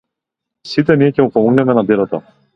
Сите 0.71 0.95
ние 1.03 1.11
ќе 1.19 1.27
му 1.27 1.31
помогнеме 1.37 1.79
на 1.81 1.87
дедото. 1.93 2.25